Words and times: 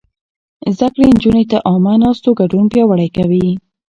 زده 0.75 0.87
کړې 0.93 1.05
نجونې 1.13 1.43
د 1.51 1.53
عامه 1.67 1.93
ناستو 2.01 2.29
ګډون 2.39 2.65
پياوړی 2.71 3.09
کوي. 3.17 3.47